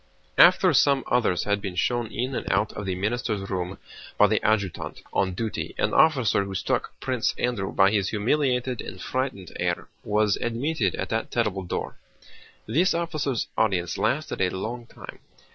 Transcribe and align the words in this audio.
After 0.39 0.73
some 0.73 1.03
others 1.11 1.43
had 1.43 1.61
been 1.61 1.75
shown 1.75 2.07
in 2.07 2.33
and 2.33 2.51
out 2.51 2.71
of 2.73 2.87
the 2.87 2.95
minister's 2.95 3.47
room 3.51 3.77
by 4.17 4.25
the 4.25 4.43
adjutant 4.43 4.99
on 5.13 5.35
duty, 5.35 5.75
an 5.77 5.93
officer 5.93 6.43
who 6.43 6.55
struck 6.55 6.99
Prince 6.99 7.35
Andrew 7.37 7.71
by 7.71 7.91
his 7.91 8.09
humiliated 8.09 8.81
and 8.81 8.99
frightened 8.99 9.51
air 9.59 9.87
was 10.03 10.37
admitted 10.37 10.95
at 10.95 11.09
that 11.09 11.29
terrible 11.29 11.61
door. 11.61 11.97
This 12.65 12.95
officer's 12.95 13.45
audience 13.55 13.95
lasted 13.99 14.41
a 14.41 14.49
long 14.49 14.87
time. 14.87 15.19